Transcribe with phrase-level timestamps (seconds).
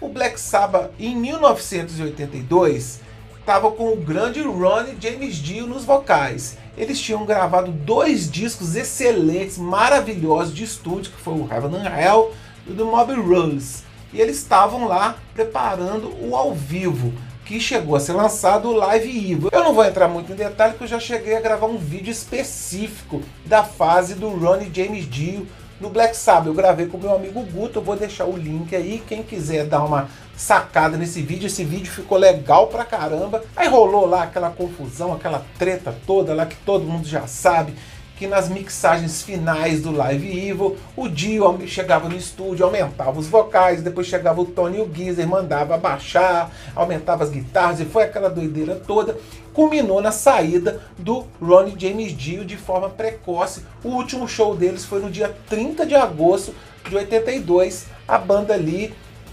[0.00, 3.00] O Black Sabbath, em 1982,
[3.40, 6.56] estava com o grande Ronnie James Dio nos vocais.
[6.76, 12.32] Eles tinham gravado dois discos excelentes, maravilhosos de estúdio, que foi o Heaven and Hell
[12.64, 13.82] e o The Mob Rules.
[14.12, 17.12] E eles estavam lá preparando o ao vivo,
[17.44, 19.48] que chegou a ser lançado o Live Evil.
[19.50, 22.12] Eu não vou entrar muito em detalhe, porque eu já cheguei a gravar um vídeo
[22.12, 25.44] específico da fase do Ronnie James Dio
[25.80, 26.46] no Black Sabbath.
[26.46, 29.84] Eu gravei com meu amigo Guto, eu vou deixar o link aí, quem quiser dar
[29.84, 33.42] uma sacada nesse vídeo, esse vídeo ficou legal pra caramba.
[33.56, 37.74] Aí rolou lá aquela confusão, aquela treta toda lá que todo mundo já sabe,
[38.18, 43.80] que nas mixagens finais do Live Evil, o Dio chegava no estúdio, aumentava os vocais,
[43.80, 48.28] depois chegava o Tony e o Geezer, mandava abaixar, aumentava as guitarras, e foi aquela
[48.28, 49.16] doideira toda.
[49.54, 53.64] Culminou na saída do Ronnie James Dio de forma precoce.
[53.84, 56.52] O último show deles foi no dia 30 de agosto
[56.88, 57.86] de 82.
[58.06, 58.92] A banda ali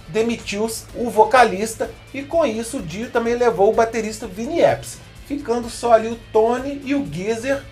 [0.09, 5.71] demitiu o vocalista e com isso o Dio também levou o baterista Vinny Epps, ficando
[5.71, 7.63] só ali o Tony e o Geezer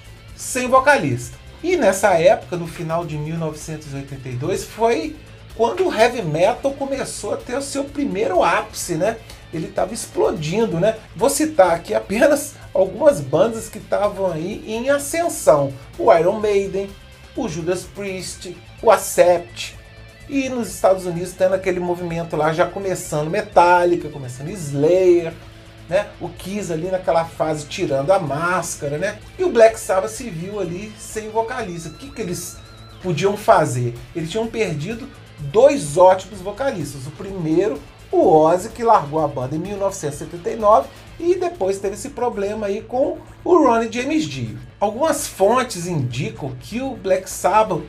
[0.43, 1.37] sem vocalista.
[1.63, 5.15] E nessa época, no final de 1982, foi
[5.55, 9.17] quando o heavy metal começou a ter o seu primeiro ápice, né?
[9.53, 10.97] Ele estava explodindo, né?
[11.15, 16.89] Vou citar aqui apenas algumas bandas que estavam aí em ascensão: o Iron Maiden,
[17.35, 19.77] o Judas Priest, o Accept,
[20.27, 25.33] e nos Estados Unidos tendo aquele movimento lá já começando Metallica, começando Slayer,
[25.93, 26.07] né?
[26.19, 29.19] O Kiss ali naquela fase tirando a máscara, né?
[29.37, 31.89] E o Black Sabbath se viu ali sem vocalista.
[31.89, 32.57] O que, que eles
[33.03, 33.93] podiam fazer?
[34.15, 37.05] Eles tinham perdido dois ótimos vocalistas.
[37.05, 37.79] O primeiro,
[38.11, 43.19] o Ozzy, que largou a banda em 1979 e depois teve esse problema aí com
[43.43, 44.57] o Ronnie James Dio.
[44.79, 47.83] Algumas fontes indicam que o Black Sabbath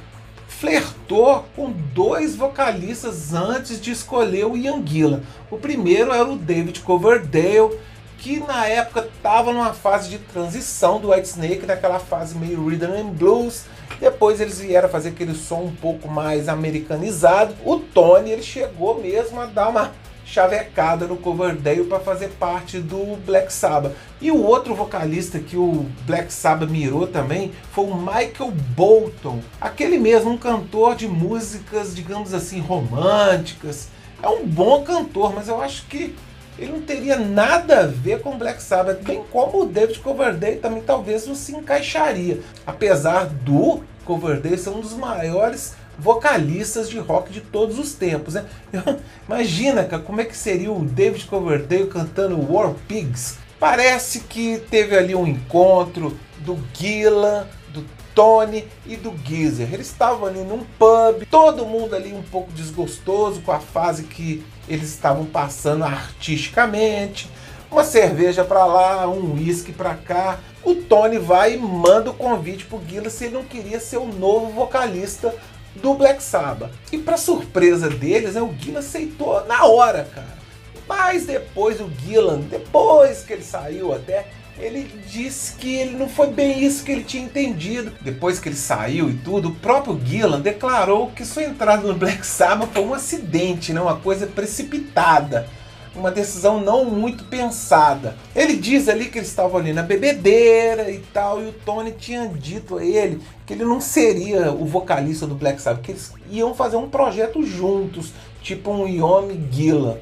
[0.46, 5.22] flertou com dois vocalistas antes de escolher o Ian Gillan.
[5.50, 7.78] O primeiro era o David Coverdale,
[8.25, 13.11] que na época estava numa fase de transição do Whitesnake, naquela fase meio rhythm and
[13.11, 13.67] blues.
[14.01, 17.55] Depois eles vieram fazer aquele som um pouco mais americanizado.
[17.67, 19.92] O Tony ele chegou mesmo a dar uma
[20.24, 23.92] chavecada no Coverdale para fazer parte do Black Sabbath.
[24.23, 29.98] E o outro vocalista que o Black Sabbath mirou também foi o Michael Bolton, aquele
[29.98, 33.89] mesmo, um cantor de músicas, digamos assim, românticas.
[34.23, 36.17] É um bom cantor, mas eu acho que
[36.58, 40.82] ele não teria nada a ver com Black Sabbath, bem como o David Coverdale também
[40.82, 47.40] talvez não se encaixaria, apesar do Coverdale ser um dos maiores vocalistas de rock de
[47.40, 48.34] todos os tempos.
[48.34, 48.44] Né?
[49.26, 53.38] Imagina, cara, como é que seria o David Coverdale cantando War Pigs.
[53.58, 57.84] Parece que teve ali um encontro do Gillan, do
[58.14, 59.73] Tony e do Geezer.
[59.73, 64.45] Eles estavam ali num pub, todo mundo ali um pouco desgostoso com a fase que
[64.69, 67.29] eles estavam passando artisticamente.
[67.70, 70.39] Uma cerveja para lá, um uísque para cá.
[70.63, 74.07] O Tony vai e manda o convite pro Gillan se ele não queria ser o
[74.07, 75.35] novo vocalista
[75.75, 76.70] do Black Sabbath.
[76.92, 80.45] E para surpresa deles, né, o Gillan aceitou na hora, cara.
[80.86, 84.27] Mas depois o Gillan, depois que ele saiu até,
[84.58, 87.92] ele disse que ele não foi bem isso que ele tinha entendido.
[88.00, 92.26] Depois que ele saiu e tudo, o próprio Gillan declarou que sua entrada no Black
[92.26, 95.48] Sabbath foi um acidente, né, uma coisa precipitada
[95.96, 98.16] uma decisão não muito pensada.
[98.34, 102.26] Ele diz ali que eles estavam ali na bebedeira e tal, e o Tony tinha
[102.28, 106.54] dito a ele que ele não seria o vocalista do Black Sabbath, que eles iam
[106.54, 110.00] fazer um projeto juntos, tipo um Yomi Gilla.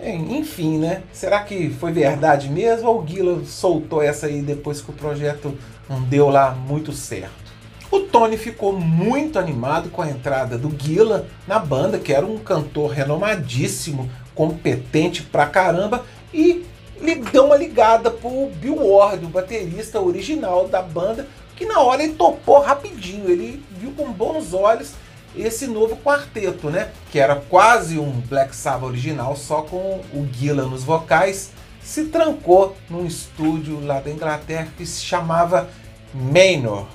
[0.00, 1.02] Enfim, né?
[1.12, 5.56] Será que foi verdade mesmo ou o Gilla soltou essa aí depois que o projeto
[5.88, 7.46] não deu lá muito certo?
[7.90, 12.38] O Tony ficou muito animado com a entrada do Gilla na banda, que era um
[12.38, 16.66] cantor renomadíssimo, competente pra caramba, e
[17.00, 22.02] lhe deu uma ligada pro Bill Ward, o baterista original da banda, que na hora
[22.02, 24.92] ele topou rapidinho, ele viu com bons olhos
[25.36, 26.90] esse novo quarteto, né?
[27.10, 31.50] Que era quase um Black Sabbath original, só com o Gillan nos vocais,
[31.82, 35.68] se trancou num estúdio lá da Inglaterra que se chamava
[36.12, 36.86] Manor.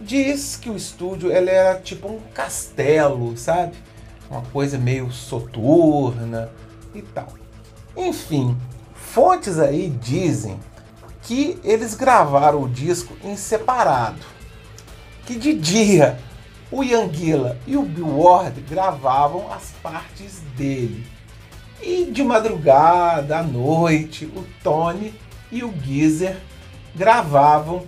[0.00, 3.76] Diz que o estúdio ele era tipo um castelo, sabe?
[4.30, 6.50] Uma coisa meio soturna,
[6.94, 7.28] e tal.
[7.96, 8.56] Enfim,
[8.94, 10.58] fontes aí dizem
[11.22, 14.20] que eles gravaram o disco em separado.
[15.26, 16.18] Que de dia
[16.70, 21.04] o Yanguila e o Bill Ward gravavam as partes dele.
[21.82, 25.14] E de madrugada, à noite, o Tony
[25.50, 26.36] e o Geezer
[26.94, 27.86] gravavam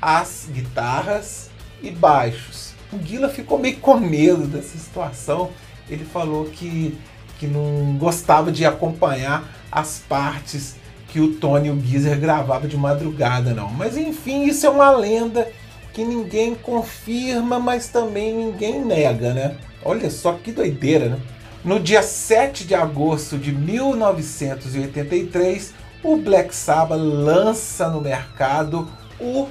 [0.00, 1.50] as guitarras
[1.82, 2.72] e baixos.
[2.92, 5.50] O Guila ficou meio com medo dessa situação.
[5.88, 6.98] Ele falou que
[7.38, 10.76] que não gostava de acompanhar as partes
[11.08, 13.70] que o Tony e o Geezer gravavam de madrugada, não.
[13.70, 15.50] Mas enfim, isso é uma lenda
[15.94, 19.56] que ninguém confirma, mas também ninguém nega, né?
[19.82, 21.18] Olha só que doideira, né?
[21.64, 28.88] No dia 7 de agosto de 1983, o Black Sabbath lança no mercado
[29.18, 29.48] o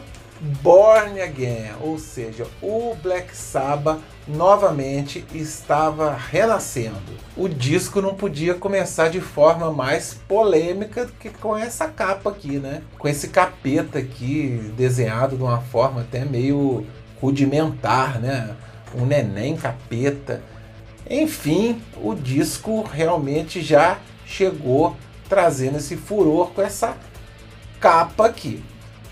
[0.62, 7.14] Born Again, ou seja, o Black Sabbath novamente estava renascendo.
[7.38, 12.82] O disco não podia começar de forma mais polêmica que com essa capa aqui, né?
[12.98, 16.86] Com esse capeta aqui desenhado de uma forma até meio
[17.22, 18.54] rudimentar, né?
[18.94, 20.42] Um neném capeta.
[21.10, 24.98] Enfim, o disco realmente já chegou
[25.30, 26.98] trazendo esse furor com essa
[27.80, 28.62] capa aqui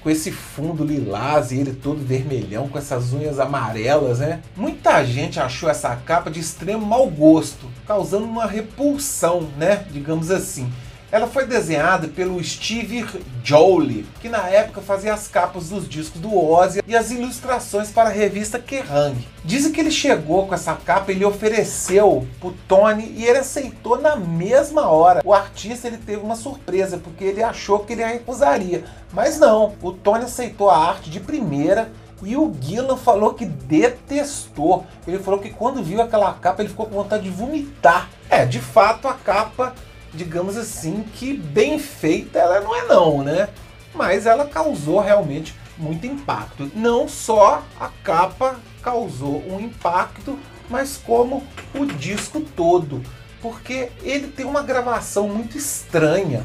[0.02, 4.42] com esse fundo lilás e ele todo vermelhão, com essas unhas amarelas, né?
[4.56, 9.86] Muita gente achou essa capa de extremo mau gosto, causando uma repulsão, né?
[9.92, 10.72] Digamos assim.
[11.12, 13.06] Ela foi desenhada pelo Steve
[13.44, 18.08] Jolie, que na época fazia as capas dos discos do Ozzy e as ilustrações para
[18.08, 19.28] a revista Kerrang.
[19.44, 24.16] Dizem que ele chegou com essa capa, ele ofereceu pro Tony e ele aceitou na
[24.16, 25.22] mesma hora.
[25.26, 28.86] O artista ele teve uma surpresa, porque ele achou que ele a recusaria.
[29.12, 31.92] Mas não, o Tony aceitou a arte de primeira
[32.24, 34.86] e o Gillan falou que detestou.
[35.06, 38.10] Ele falou que quando viu aquela capa ele ficou com vontade de vomitar.
[38.30, 39.76] É, de fato a capa
[40.14, 43.50] digamos assim, que bem feita ela não é não, né?
[43.94, 46.72] Mas ela causou realmente muito impacto.
[46.76, 50.38] Não só a capa causou um impacto,
[50.70, 51.44] mas como
[51.74, 53.04] o disco todo,
[53.42, 56.44] porque ele tem uma gravação muito estranha.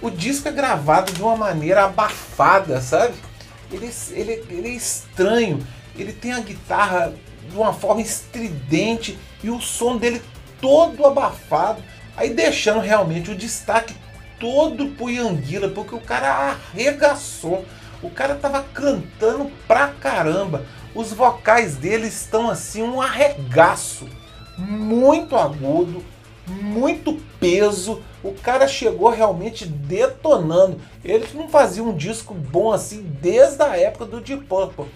[0.00, 3.14] O disco é gravado de uma maneira abafada, sabe?
[3.70, 5.64] Ele, ele, ele é estranho,
[5.96, 7.12] ele tem a guitarra
[7.48, 10.22] de uma forma estridente e o som dele
[10.60, 11.82] todo abafado.
[12.18, 13.94] Aí deixando realmente o destaque
[14.40, 17.64] todo pro Yanguila, porque o cara arregaçou.
[18.02, 20.66] O cara tava cantando pra caramba.
[20.96, 24.08] Os vocais dele estão assim um arregaço.
[24.58, 26.04] Muito agudo,
[26.44, 28.02] muito peso.
[28.24, 30.80] O cara chegou realmente detonando.
[31.04, 34.86] Eles não faziam um disco bom assim desde a época do Deep Purple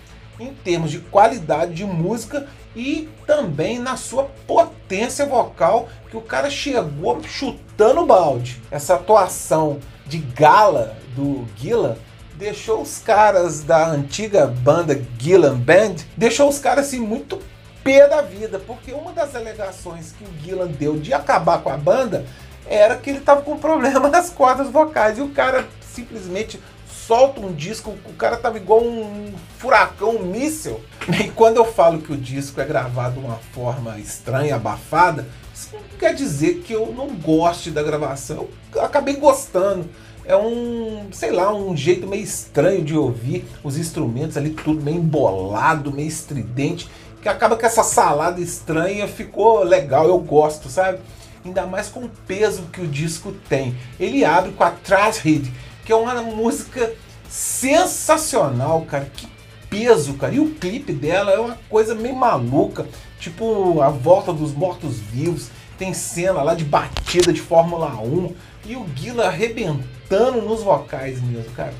[0.43, 6.51] em termos de qualidade de música e também na sua potência vocal, que o cara
[6.51, 8.63] chegou chutando balde.
[8.71, 11.97] Essa atuação de gala do Gillan
[12.35, 17.41] deixou os caras da antiga banda Gillan Band, deixou os caras assim muito
[17.85, 21.77] pé da vida, porque uma das alegações que o Gillan deu de acabar com a
[21.77, 22.25] banda
[22.67, 26.61] era que ele estava com problema nas cordas vocais e o cara simplesmente
[27.07, 30.81] solta um disco, o cara tava igual um furacão, um míssil.
[31.21, 35.71] E quando eu falo que o disco é gravado de uma forma estranha, abafada, isso
[35.73, 38.49] não quer dizer que eu não goste da gravação.
[38.75, 39.89] Eu acabei gostando.
[40.25, 44.99] É um, sei lá, um jeito meio estranho de ouvir os instrumentos ali, tudo meio
[44.99, 46.89] embolado, meio estridente,
[47.21, 50.99] que acaba que essa salada estranha ficou legal, eu gosto, sabe?
[51.45, 53.77] Ainda mais com o peso que o disco tem.
[53.99, 55.53] Ele abre com a Trash Hit,
[55.85, 56.93] que é uma música
[57.29, 59.07] sensacional, cara.
[59.15, 59.27] Que
[59.69, 60.35] peso, cara.
[60.35, 62.87] E o clipe dela é uma coisa meio maluca,
[63.19, 65.49] tipo a volta dos mortos-vivos.
[65.79, 68.35] Tem cena lá de batida de Fórmula 1
[68.67, 71.75] e o Guila arrebentando nos vocais mesmo, cara.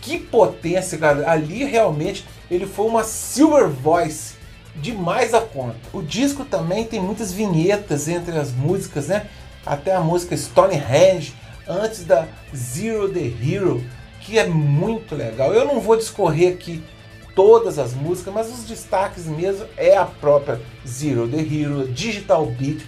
[0.00, 1.30] Que potência, cara.
[1.30, 4.34] Ali realmente ele foi uma silver voice
[4.76, 5.76] demais a conta.
[5.92, 9.26] O disco também tem muitas vinhetas entre as músicas, né?
[9.64, 11.34] Até a música Stonehenge
[11.68, 13.84] antes da Zero the Hero,
[14.20, 15.52] que é muito legal.
[15.52, 16.82] Eu não vou discorrer aqui
[17.34, 22.82] todas as músicas, mas os destaques mesmo é a própria Zero the Hero, Digital Beat,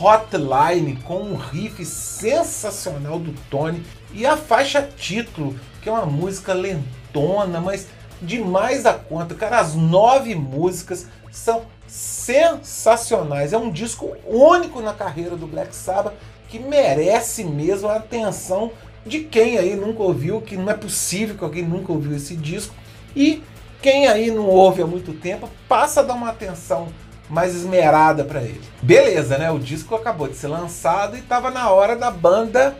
[0.00, 3.84] Hotline com um riff sensacional do Tony
[4.14, 7.86] e a faixa título, que é uma música lentona, mas
[8.22, 9.34] demais a conta.
[9.34, 13.52] Cara, as nove músicas são sensacionais.
[13.52, 16.14] É um disco único na carreira do Black Sabbath
[16.50, 18.72] que merece mesmo a atenção
[19.06, 22.74] de quem aí nunca ouviu, que não é possível que alguém nunca ouviu esse disco.
[23.14, 23.42] E
[23.80, 26.88] quem aí não ouve há muito tempo, passa a dar uma atenção
[27.30, 28.60] mais esmerada para ele.
[28.82, 29.50] Beleza, né?
[29.50, 32.76] O disco acabou de ser lançado e estava na hora da banda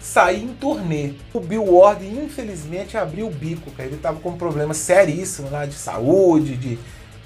[0.00, 1.12] sair em turnê.
[1.32, 3.88] O Bill Ward, infelizmente, abriu o bico, cara.
[3.88, 6.78] Ele estava com um problema seríssimo lá de saúde, de,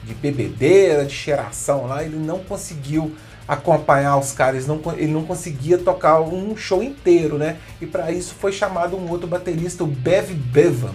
[0.04, 2.04] de bebedeira, de cheiração lá.
[2.04, 7.58] Ele não conseguiu acompanhar os caras, não, ele não conseguia tocar um show inteiro, né?
[7.80, 10.94] E para isso foi chamado um outro baterista, o Bev Bevan,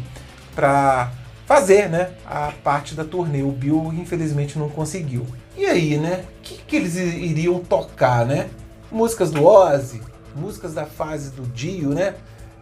[0.53, 1.11] para
[1.45, 3.41] fazer, né, a parte da turnê.
[3.41, 5.25] O Bill infelizmente não conseguiu.
[5.57, 6.25] E aí, né?
[6.39, 8.49] O que, que eles iriam tocar, né?
[8.91, 10.01] músicas do Ozzy,
[10.35, 12.15] músicas da fase do Dio, né?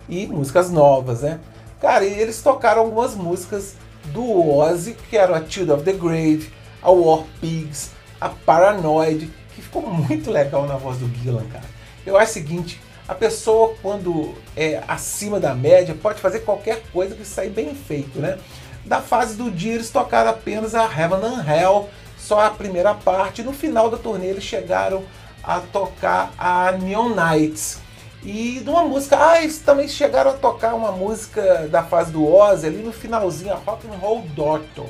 [0.08, 1.40] E músicas novas, né?
[1.82, 6.50] Cara, e eles tocaram algumas músicas do Ozzy, que eram a Child of the Grave,
[6.82, 7.92] a War Pigs,
[8.22, 9.30] a Paranoid,
[9.60, 11.66] que ficou muito legal na voz do Gillan, cara.
[12.06, 17.16] Eu acho o seguinte, a pessoa quando é acima da média pode fazer qualquer coisa
[17.16, 18.38] que sair bem feito, né?
[18.86, 23.44] Da fase do dia eles tocaram apenas a Heaven and Hell, só a primeira parte.
[23.44, 25.04] No final da turnê eles chegaram
[25.44, 27.80] a tocar a Neon Nights.
[28.24, 32.68] E numa música, ah, eles também chegaram a tocar uma música da fase do Ozzy
[32.68, 34.88] ali no finalzinho, a Rock and Roll Doctor,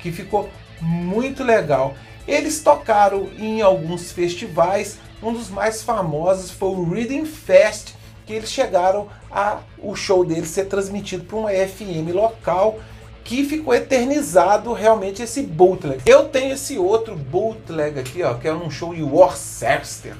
[0.00, 0.50] que ficou
[0.80, 1.94] muito legal.
[2.28, 7.94] Eles tocaram em alguns festivais, um dos mais famosos foi o Reading Fest,
[8.26, 12.78] que eles chegaram a o show deles ser transmitido para uma FM local
[13.24, 16.02] que ficou eternizado realmente esse bootleg.
[16.04, 20.14] Eu tenho esse outro bootleg aqui, ó, que é um show de Worcester,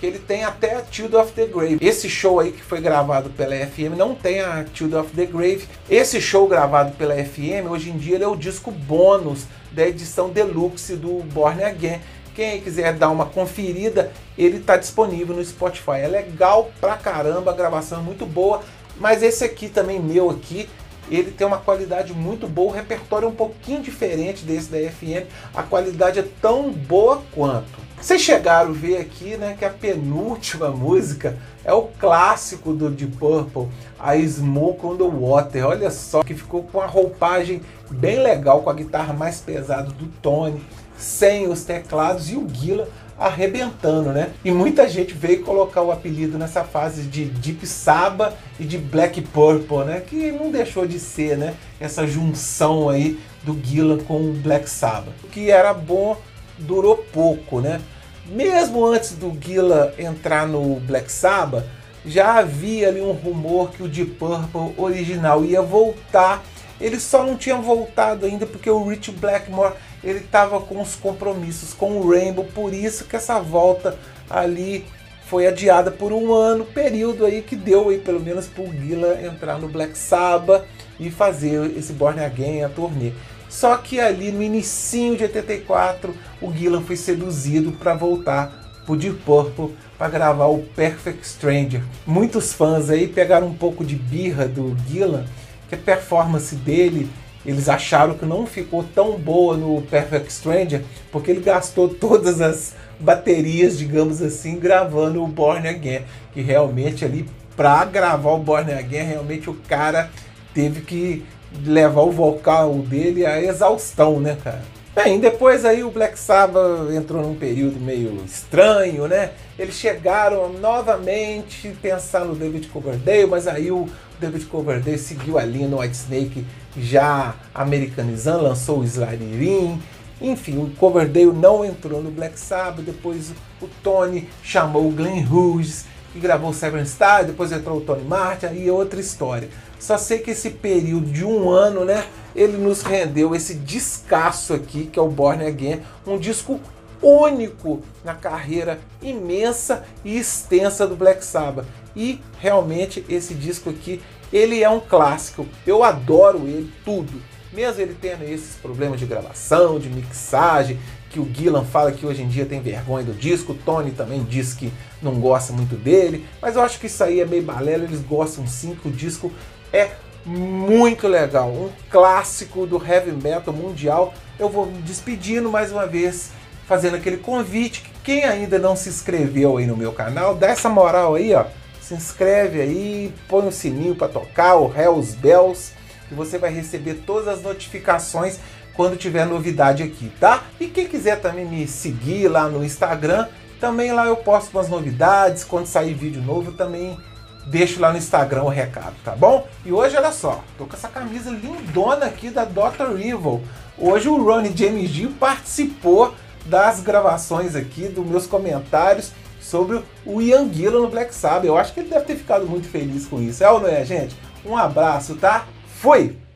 [0.00, 1.78] que ele tem até a Child of the Grave.
[1.78, 5.68] Esse show aí que foi gravado pela FM não tem a Child of the Grave.
[5.90, 10.30] Esse show gravado pela FM, hoje em dia ele é o disco bônus da edição
[10.30, 12.00] deluxe do Born Again.
[12.34, 15.98] Quem quiser dar uma conferida, ele está disponível no Spotify.
[16.00, 18.62] É legal pra caramba, a gravação é muito boa.
[18.96, 20.66] Mas esse aqui também meu aqui,
[21.10, 25.26] ele tem uma qualidade muito boa, o repertório é um pouquinho diferente desse da FM,
[25.54, 27.89] a qualidade é tão boa quanto.
[28.00, 33.16] Vocês chegaram a ver aqui né, que a penúltima música é o clássico do Deep
[33.18, 35.66] Purple, a Smoke on the Water.
[35.66, 40.06] Olha só que ficou com a roupagem bem legal, com a guitarra mais pesada do
[40.22, 40.62] Tony,
[40.96, 42.88] sem os teclados e o Gila
[43.18, 44.30] arrebentando, né?
[44.42, 49.20] E muita gente veio colocar o apelido nessa fase de Deep Saba e de Black
[49.20, 50.00] Purple, né?
[50.00, 51.54] Que não deixou de ser, né?
[51.78, 55.12] Essa junção aí do Gillan com o Black Sabbath.
[55.22, 56.16] O que era bom
[56.60, 57.80] durou pouco, né?
[58.26, 61.64] Mesmo antes do Gillan entrar no Black Sabbath,
[62.04, 66.42] já havia ali um rumor que o Deep Purple original ia voltar.
[66.80, 71.74] Ele só não tinha voltado ainda porque o Rich Blackmore ele estava com os compromissos
[71.74, 73.98] com o Rainbow, por isso que essa volta
[74.30, 74.86] ali
[75.26, 79.20] foi adiada por um ano, período aí que deu aí pelo menos para o Gila
[79.22, 80.64] entrar no Black Sabbath
[80.98, 83.12] e fazer esse Born Again, a turnê.
[83.50, 89.18] Só que ali no início de 84, o Gillan foi seduzido para voltar pro Deep
[89.24, 91.82] Purple para gravar o Perfect Stranger.
[92.06, 95.26] Muitos fãs aí pegaram um pouco de birra do Gillan,
[95.68, 97.10] que a performance dele
[97.44, 102.74] eles acharam que não ficou tão boa no Perfect Stranger porque ele gastou todas as
[103.00, 106.02] baterias, digamos assim, gravando o Born Again,
[106.32, 110.08] que realmente ali para gravar o Born Again, realmente o cara
[110.54, 111.24] teve que
[111.64, 114.62] levar o vocal dele à exaustão, né, cara?
[114.92, 119.30] Bem, depois aí o Black Sabbath entrou num período meio estranho, né?
[119.58, 123.88] Eles chegaram novamente pensar no David Coverdale, mas aí o
[124.18, 126.44] David Coverdale seguiu a linha no Whitesnake
[126.76, 129.80] já americanizando, lançou o Sliderin.
[130.20, 135.86] Enfim, o Coverdale não entrou no Black Sabbath, depois o Tony chamou o Glenn Hughes,
[136.12, 139.48] que gravou Seven Star, depois entrou o Tony Martin e outra história.
[139.78, 144.86] Só sei que esse período de um ano, né, ele nos rendeu esse descasso aqui,
[144.86, 146.60] que é o Born Again, um disco
[147.02, 151.66] único na carreira imensa e extensa do Black Sabbath.
[151.96, 154.02] E realmente esse disco aqui,
[154.32, 155.46] ele é um clássico.
[155.66, 157.20] Eu adoro ele tudo.
[157.52, 160.78] Mesmo ele tendo esses problemas de gravação, de mixagem,
[161.10, 164.22] que o Gillan fala que hoje em dia tem vergonha do disco, o Tony também
[164.22, 167.84] diz que não gosta muito dele, mas eu acho que isso aí é meio balela,
[167.84, 169.30] eles gostam sim que o disco
[169.72, 169.90] é
[170.24, 174.14] muito legal, um clássico do heavy metal mundial.
[174.38, 176.30] Eu vou me despedindo mais uma vez,
[176.66, 180.68] fazendo aquele convite que quem ainda não se inscreveu aí no meu canal, dá essa
[180.68, 181.44] moral aí, ó.
[181.80, 185.72] Se inscreve aí, põe o sininho para tocar, o Hells Bells,
[186.08, 188.38] que você vai receber todas as notificações
[188.74, 190.44] quando tiver novidade aqui, tá?
[190.58, 193.26] E quem quiser também me seguir lá no Instagram,
[193.60, 196.98] também lá eu posto umas novidades, quando sair vídeo novo também
[197.46, 199.46] deixo lá no Instagram o recado, tá bom?
[199.64, 202.98] E hoje, olha só, tô com essa camisa lindona aqui da Dr.
[202.98, 203.42] Evil.
[203.76, 206.14] Hoje o Ronnie James Dio participou
[206.46, 211.44] das gravações aqui, dos meus comentários sobre o Ian Gillan no Black Sabbath.
[211.44, 213.42] Eu acho que ele deve ter ficado muito feliz com isso.
[213.42, 214.16] É ou não é, gente?
[214.44, 215.46] Um abraço, tá?
[215.80, 216.29] Fui!